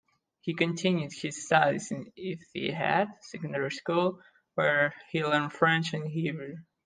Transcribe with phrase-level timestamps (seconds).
[0.39, 4.19] He continued his studies in Ettehad secondary school,
[4.55, 6.55] where he learned French and Hebrew.